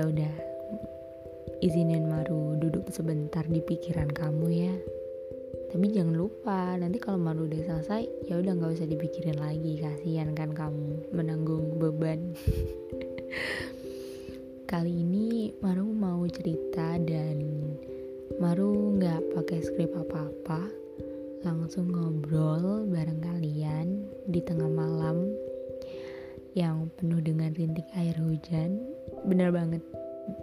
[0.00, 0.34] ya udah.
[1.60, 4.72] Izinin Maru duduk sebentar di pikiran kamu ya.
[5.68, 9.76] Tapi jangan lupa nanti kalau Maru udah selesai ya udah nggak usah dipikirin lagi.
[9.76, 12.32] Kasihan kan kamu menanggung beban.
[14.72, 17.44] Kali ini Maru mau cerita dan
[18.40, 20.64] Maru nggak pakai skrip apa-apa.
[21.44, 25.28] Langsung ngobrol bareng kalian di tengah malam
[26.56, 28.80] yang penuh dengan rintik air hujan.
[29.28, 29.84] Bener banget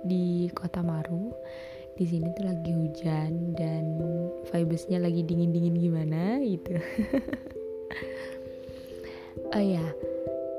[0.06, 1.32] di kota Maru.
[1.98, 3.98] Di sini tuh lagi hujan dan
[4.54, 6.78] vibesnya lagi dingin dingin gimana gitu.
[9.56, 9.86] Oh ya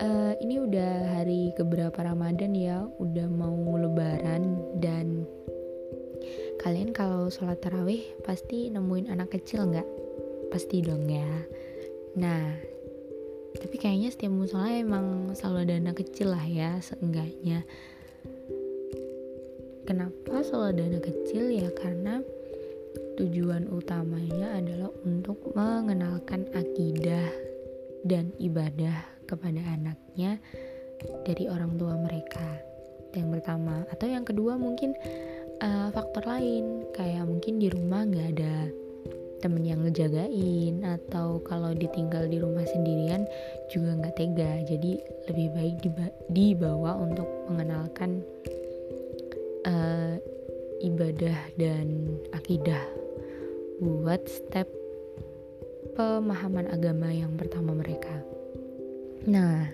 [0.00, 2.86] uh, ini udah hari keberapa Ramadan ya?
[2.98, 5.26] Udah mau lebaran dan
[6.62, 9.86] kalian kalau sholat tarawih pasti nemuin anak kecil nggak?
[10.50, 11.28] Pasti dong ya.
[12.18, 12.56] Nah
[13.58, 17.66] tapi kayaknya setiap musola emang selalu ada anak kecil lah ya seenggaknya
[19.88, 21.72] Kenapa selalu ada anak kecil ya?
[21.72, 22.20] Karena
[23.16, 27.24] tujuan utamanya adalah untuk mengenalkan akidah
[28.04, 30.36] dan ibadah kepada anaknya
[31.24, 32.60] dari orang tua mereka.
[33.16, 33.88] Yang pertama.
[33.88, 34.92] Atau yang kedua mungkin
[35.64, 36.84] uh, faktor lain.
[36.92, 38.68] Kayak mungkin di rumah nggak ada
[39.40, 43.24] temen yang ngejagain atau kalau ditinggal di rumah sendirian
[43.72, 44.52] juga nggak tega.
[44.68, 45.00] Jadi
[45.32, 45.76] lebih baik
[46.28, 48.20] dibawa untuk mengenalkan
[49.66, 50.14] uh,
[50.82, 52.82] ibadah dan akidah
[53.78, 54.66] buat step
[55.94, 58.22] pemahaman agama yang pertama mereka.
[59.26, 59.66] Nah,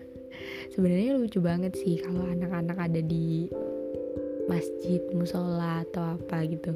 [0.73, 3.49] sebenarnya lucu banget sih kalau anak-anak ada di
[4.49, 6.73] masjid, musola atau apa gitu.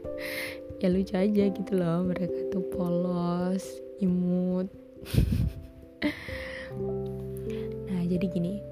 [0.82, 3.62] ya lucu aja gitu loh, mereka tuh polos,
[4.02, 4.66] imut.
[7.90, 8.62] nah, jadi gini,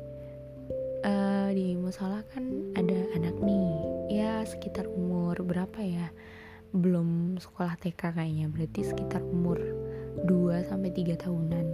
[1.07, 3.69] uh, di musola kan ada anak nih.
[4.09, 6.09] Ya sekitar umur berapa ya?
[6.73, 8.49] Belum sekolah TK kayaknya.
[8.49, 9.61] Berarti sekitar umur
[10.25, 11.67] 2 sampai 3 tahunan.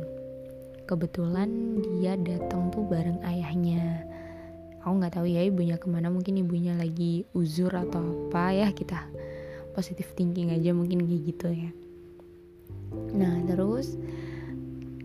[0.84, 4.03] Kebetulan dia datang tuh bareng ayahnya.
[4.83, 6.10] Aku nggak tahu ya ibunya ke mana.
[6.10, 8.69] Mungkin ibunya lagi uzur atau apa ya.
[8.75, 9.06] Kita
[9.78, 11.71] positif thinking aja mungkin kayak gitu ya.
[13.15, 13.95] Nah terus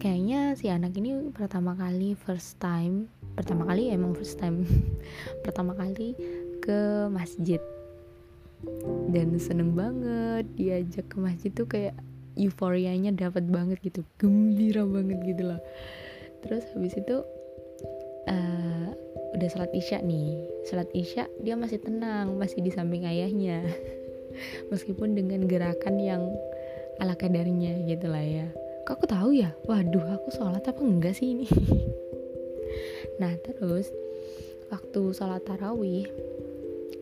[0.01, 4.65] kayaknya si anak ini pertama kali first time pertama kali emang first time.
[5.45, 6.15] Pertama kali
[6.61, 7.59] ke masjid.
[9.11, 11.97] Dan seneng banget diajak ke masjid tuh kayak
[12.39, 14.05] euforianya dapat banget gitu.
[14.21, 15.61] Gembira banget gitu loh.
[16.45, 17.15] Terus habis itu
[18.31, 18.89] uh,
[19.35, 20.47] udah sholat isya nih.
[20.69, 23.65] Sholat isya dia masih tenang masih di samping ayahnya.
[24.71, 26.23] Meskipun dengan gerakan yang
[27.01, 28.47] ala kadarnya gitu lah ya.
[28.83, 29.51] Kok aku tahu ya?
[29.67, 31.47] Waduh aku sholat apa enggak sih ini
[33.21, 33.89] nah terus
[34.73, 36.09] waktu sholat tarawih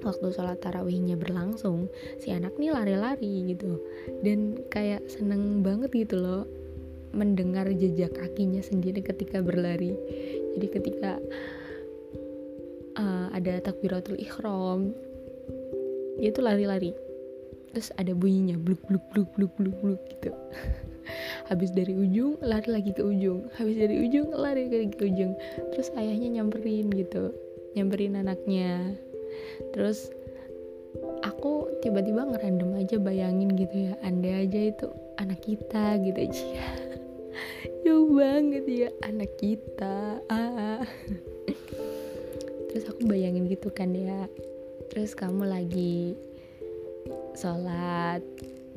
[0.01, 3.77] waktu sholat tarawihnya berlangsung si anak nih lari-lari gitu.
[4.25, 6.43] Dan kayak seneng banget gitu loh
[7.13, 9.93] mendengar jejak kakinya sendiri ketika berlari.
[10.57, 11.21] Jadi ketika
[12.97, 14.91] uh, ada takbiratul ikhram
[16.19, 16.93] dia tuh lari-lari
[17.71, 20.31] terus ada bunyinya bluk bluk bluk bluk bluk bluk gitu.
[21.49, 23.51] Habis dari ujung lari lagi ke ujung.
[23.59, 25.33] Habis dari ujung lari lagi ke ujung.
[25.75, 27.31] Terus ayahnya nyamperin gitu
[27.75, 28.95] nyamperin anaknya.
[29.71, 30.11] Terus
[31.23, 36.45] aku tiba-tiba ngerandom aja bayangin gitu ya anda aja itu anak kita gitu aja
[37.87, 40.19] jauh banget ya anak kita.
[40.27, 40.83] Ah.
[42.71, 44.27] terus aku bayangin gitu kan ya.
[44.91, 46.19] Terus kamu lagi
[47.37, 48.21] sholat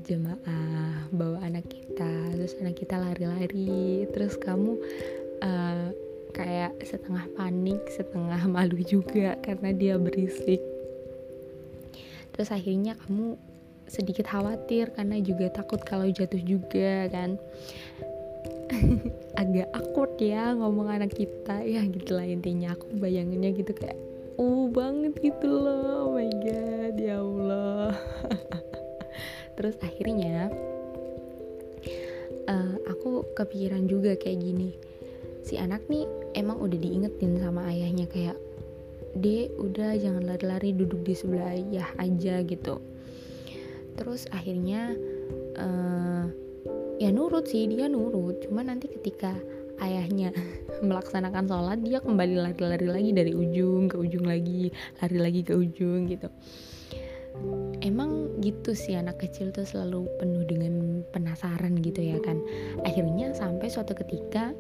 [0.05, 4.05] jemaah bawa anak kita terus anak kita lari-lari.
[4.13, 4.77] Terus kamu
[5.41, 5.89] uh,
[6.37, 10.61] kayak setengah panik setengah malu juga karena dia berisik.
[12.35, 13.39] Terus akhirnya kamu
[13.87, 17.41] sedikit khawatir karena juga takut kalau jatuh juga kan.
[19.41, 21.63] Agak akut ya ngomong anak kita.
[21.63, 22.75] Ya gitulah intinya.
[22.75, 23.97] Aku bayanginnya gitu kayak
[24.39, 26.11] uh banget gitu loh.
[26.11, 27.95] Oh my god ya Allah.
[29.57, 30.51] Terus akhirnya
[32.51, 34.71] uh, aku kepikiran juga kayak gini.
[35.45, 38.39] Si anak nih emang udah diingetin sama ayahnya kayak
[39.15, 42.83] dek udah jangan lari-lari duduk di sebelah ayah aja gitu.
[43.95, 44.91] Terus akhirnya
[45.55, 46.27] uh,
[46.99, 48.43] ya nurut sih dia nurut.
[48.43, 49.39] Cuma nanti ketika
[49.83, 50.31] ayahnya
[50.89, 56.07] melaksanakan sholat dia kembali lari-lari lagi dari ujung ke ujung lagi lari lagi ke ujung
[56.11, 56.29] gitu.
[57.83, 62.39] Emang gitu sih anak kecil tuh selalu penuh dengan penasaran gitu ya kan.
[62.87, 64.55] Akhirnya sampai suatu ketika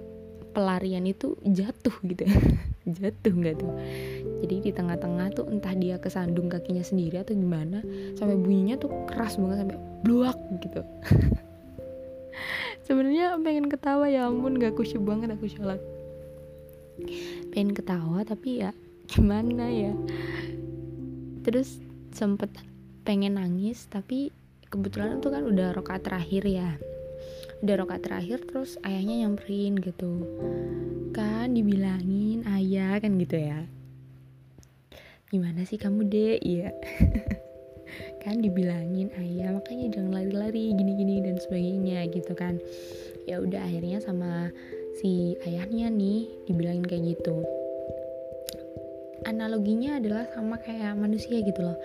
[0.55, 2.27] pelarian itu jatuh gitu
[2.99, 3.73] jatuh nggak tuh?
[4.43, 7.81] Jadi di tengah-tengah tuh entah dia kesandung kakinya sendiri atau gimana
[8.19, 10.85] sampai bunyinya tuh keras banget sampai bluak gitu
[12.87, 15.81] sebenarnya pengen ketawa ya ampun gak kusyuk banget aku sholat.
[17.51, 18.71] Pengen ketawa tapi ya
[19.11, 19.93] gimana ya?
[21.45, 21.81] Terus
[22.15, 22.51] sempet
[23.05, 24.33] pengen nangis tapi
[24.73, 26.77] kebetulan tuh kan udah rokat terakhir ya.
[27.63, 30.25] Udah rokat terakhir terus ayahnya nyamperin gitu.
[31.15, 33.65] Kan dibilangin ayah kan gitu ya.
[35.31, 36.71] Gimana sih kamu deh iya
[38.23, 42.59] kan dibilangin ayah makanya jangan lari-lari gini-gini dan sebagainya gitu kan.
[43.25, 44.53] Ya udah akhirnya sama
[45.01, 47.45] si ayahnya nih dibilangin kayak gitu.
[49.25, 51.79] Analoginya adalah sama kayak manusia gitu loh.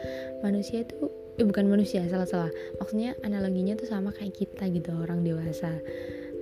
[0.43, 1.09] Manusia itu
[1.39, 2.51] eh bukan manusia salah salah
[2.83, 5.71] maksudnya analoginya tuh sama kayak kita gitu orang dewasa.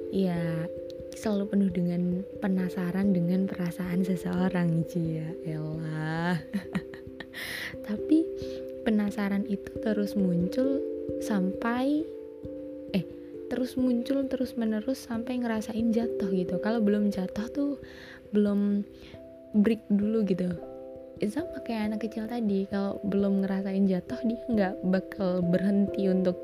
[0.10, 0.66] Ya
[1.18, 6.38] selalu penuh dengan penasaran dengan perasaan seseorang sih ya elah.
[7.88, 8.27] Tapi
[8.88, 10.80] penasaran itu terus muncul
[11.20, 12.08] sampai
[12.96, 13.04] eh
[13.52, 16.56] terus muncul terus menerus sampai ngerasain jatuh gitu.
[16.64, 17.84] Kalau belum jatuh tuh
[18.32, 18.88] belum
[19.60, 20.56] break dulu gitu.
[21.28, 26.40] Sama kayak anak kecil tadi kalau belum ngerasain jatuh dia nggak bakal berhenti untuk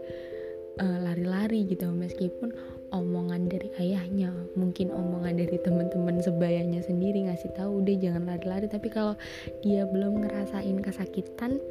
[0.84, 1.88] uh, lari-lari gitu.
[1.96, 2.52] Meskipun
[2.92, 8.68] omongan dari ayahnya mungkin omongan dari teman-teman sebayanya sendiri ngasih tahu udah jangan lari-lari.
[8.68, 9.16] Tapi kalau
[9.64, 11.62] dia belum ngerasain kesakitan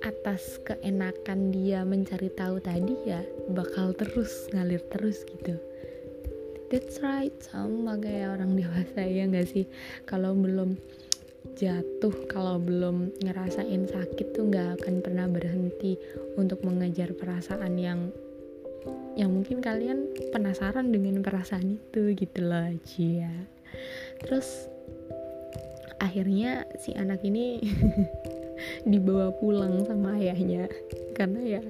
[0.00, 3.20] atas keenakan dia mencari tahu tadi ya
[3.52, 5.60] bakal terus ngalir terus gitu.
[6.70, 9.66] That's right sama kayak orang dewasa ya nggak sih?
[10.06, 10.78] Kalau belum
[11.56, 15.96] jatuh kalau belum ngerasain sakit tuh nggak akan pernah berhenti
[16.36, 18.12] untuk mengejar perasaan yang
[19.18, 23.34] yang mungkin kalian penasaran dengan perasaan itu gitu loh Cia.
[24.24, 24.70] Terus
[26.00, 27.60] akhirnya si anak ini
[28.84, 30.68] dibawa pulang sama ayahnya.
[31.16, 31.62] Karena ya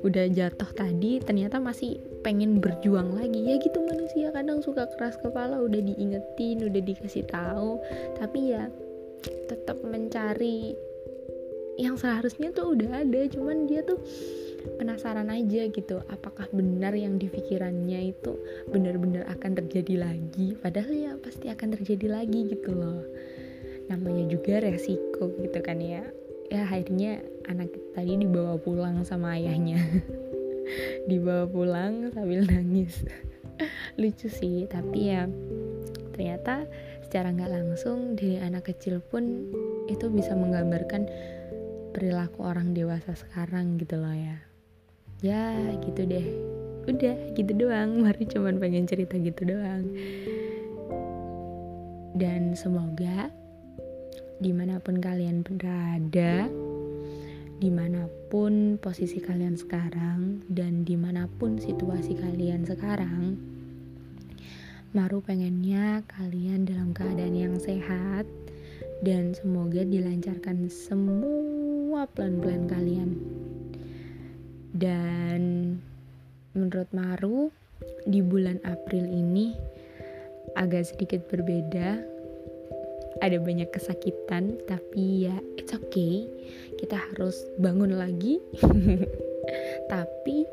[0.00, 3.40] udah jatuh tadi ternyata masih pengen berjuang lagi.
[3.44, 7.80] Ya gitu manusia kadang suka keras kepala udah diingetin udah dikasih tahu.
[8.16, 8.68] Tapi ya
[9.48, 10.74] tetap mencari
[11.80, 13.96] yang seharusnya tuh udah ada cuman dia tuh
[14.76, 18.36] penasaran aja gitu apakah benar yang di pikirannya itu
[18.68, 20.52] benar-benar akan terjadi lagi?
[20.60, 23.00] Padahal ya pasti akan terjadi lagi gitu loh
[23.90, 26.06] namanya juga resiko gitu kan ya.
[26.46, 27.18] Ya akhirnya
[27.50, 29.82] anak tadi dibawa pulang sama ayahnya.
[31.10, 33.02] Dibawa pulang sambil nangis.
[34.00, 35.26] Lucu sih tapi ya
[36.14, 36.70] ternyata
[37.02, 39.50] secara nggak langsung dari anak kecil pun
[39.90, 41.10] itu bisa menggambarkan
[41.90, 44.38] perilaku orang dewasa sekarang gitu loh ya.
[45.20, 45.50] Ya
[45.82, 46.26] gitu deh.
[46.86, 47.98] Udah gitu doang.
[48.06, 49.90] Baru cuman pengen cerita gitu doang.
[52.14, 53.30] Dan semoga
[54.40, 56.48] di mana pun kalian berada
[57.60, 63.36] di mana pun posisi kalian sekarang dan di mana pun situasi kalian sekarang
[64.90, 68.26] Maru pengennya kalian dalam keadaan yang sehat
[69.06, 73.14] dan semoga dilancarkan semua plan-plan kalian.
[74.74, 75.78] Dan
[76.58, 77.54] menurut Maru
[78.02, 79.54] di bulan April ini
[80.58, 82.09] agak sedikit berbeda
[83.20, 86.26] ada banyak kesakitan tapi ya it's okay
[86.80, 88.40] kita harus bangun lagi
[89.92, 90.44] tapi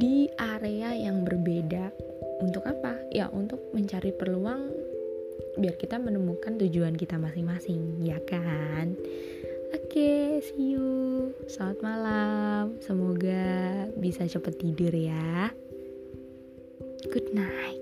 [0.00, 1.92] di area yang berbeda
[2.40, 4.72] untuk apa ya untuk mencari peluang
[5.60, 8.96] biar kita menemukan tujuan kita masing-masing ya kan
[9.70, 11.30] Oke, see you.
[11.46, 12.64] Selamat malam.
[12.82, 15.54] Semoga bisa cepet tidur ya.
[17.06, 17.79] Good night.